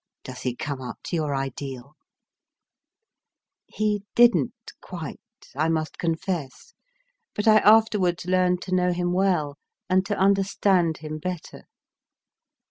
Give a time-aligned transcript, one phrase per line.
[0.23, 1.93] Does he come up to your ideal?
[3.67, 5.19] He didn t quite,
[5.55, 6.73] I must confess,
[7.35, 11.65] but I afterwards learned to know him well and to understand him better.